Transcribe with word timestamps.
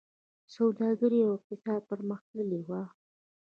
سوداګري 0.55 1.19
او 1.25 1.31
اقتصاد 1.37 1.81
پرمختللی 1.89 2.59
و 2.67 2.69